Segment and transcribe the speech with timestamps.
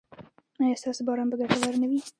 [0.61, 1.99] ایا ستاسو باران به ګټور نه وي؟